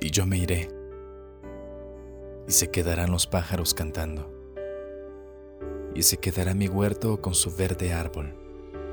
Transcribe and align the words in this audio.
Y 0.00 0.10
yo 0.10 0.26
me 0.26 0.38
iré, 0.38 0.68
y 2.46 2.52
se 2.52 2.70
quedarán 2.70 3.10
los 3.10 3.26
pájaros 3.26 3.72
cantando, 3.72 4.30
y 5.94 6.02
se 6.02 6.18
quedará 6.18 6.54
mi 6.54 6.68
huerto 6.68 7.20
con 7.22 7.34
su 7.34 7.54
verde 7.56 7.92
árbol 7.92 8.34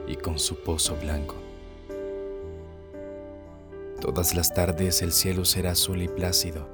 y 0.08 0.16
con 0.16 0.40
su 0.40 0.64
pozo 0.64 0.96
blanco. 0.96 1.36
Todas 4.00 4.34
las 4.34 4.54
tardes 4.54 5.02
el 5.02 5.12
cielo 5.12 5.46
será 5.46 5.72
azul 5.72 6.02
y 6.02 6.08
plácido, 6.08 6.68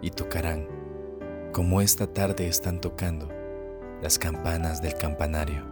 y 0.00 0.10
tocarán, 0.10 0.66
como 1.52 1.80
esta 1.80 2.06
tarde 2.06 2.48
están 2.48 2.80
tocando, 2.80 3.28
las 4.02 4.18
campanas 4.18 4.82
del 4.82 4.94
campanario. 4.94 5.62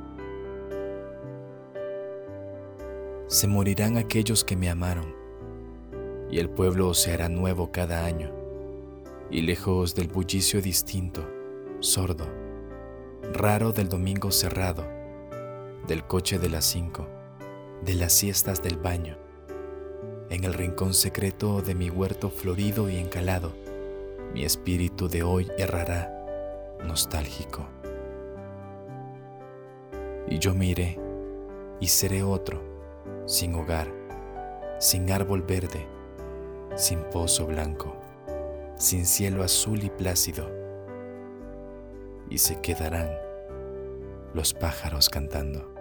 Se 3.26 3.46
morirán 3.46 3.96
aquellos 3.96 4.44
que 4.44 4.56
me 4.56 4.68
amaron, 4.68 5.21
y 6.32 6.38
el 6.38 6.48
pueblo 6.48 6.94
se 6.94 7.12
hará 7.12 7.28
nuevo 7.28 7.70
cada 7.70 8.06
año, 8.06 8.32
y 9.30 9.42
lejos 9.42 9.94
del 9.94 10.08
bullicio 10.08 10.62
distinto, 10.62 11.28
sordo, 11.80 12.26
raro 13.34 13.72
del 13.72 13.90
domingo 13.90 14.30
cerrado, 14.30 14.86
del 15.86 16.04
coche 16.06 16.38
de 16.38 16.48
las 16.48 16.64
cinco, 16.64 17.06
de 17.84 17.94
las 17.96 18.14
siestas 18.14 18.62
del 18.62 18.78
baño, 18.78 19.18
en 20.30 20.44
el 20.44 20.54
rincón 20.54 20.94
secreto 20.94 21.60
de 21.60 21.74
mi 21.74 21.90
huerto 21.90 22.30
florido 22.30 22.88
y 22.88 22.96
encalado, 22.96 23.52
mi 24.32 24.46
espíritu 24.46 25.08
de 25.08 25.22
hoy 25.22 25.48
errará 25.58 26.78
nostálgico. 26.82 27.68
Y 30.26 30.38
yo 30.38 30.54
me 30.54 30.64
iré 30.64 30.98
y 31.78 31.88
seré 31.88 32.22
otro, 32.22 32.62
sin 33.26 33.54
hogar, 33.54 33.92
sin 34.78 35.10
árbol 35.10 35.42
verde, 35.42 35.86
sin 36.76 37.02
pozo 37.04 37.46
blanco, 37.46 37.96
sin 38.76 39.06
cielo 39.06 39.42
azul 39.42 39.82
y 39.82 39.90
plácido, 39.90 40.50
y 42.30 42.38
se 42.38 42.60
quedarán 42.60 43.10
los 44.34 44.54
pájaros 44.54 45.08
cantando. 45.08 45.71